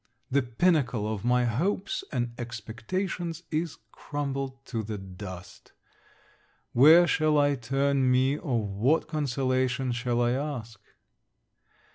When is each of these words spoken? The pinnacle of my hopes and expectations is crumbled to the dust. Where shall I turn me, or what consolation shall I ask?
The 0.31 0.41
pinnacle 0.41 1.07
of 1.07 1.23
my 1.23 1.45
hopes 1.45 2.03
and 2.11 2.33
expectations 2.39 3.43
is 3.51 3.77
crumbled 3.91 4.65
to 4.65 4.81
the 4.81 4.97
dust. 4.97 5.73
Where 6.73 7.05
shall 7.05 7.37
I 7.37 7.53
turn 7.53 8.09
me, 8.09 8.35
or 8.35 8.65
what 8.65 9.07
consolation 9.07 9.91
shall 9.91 10.19
I 10.19 10.31
ask? 10.31 10.79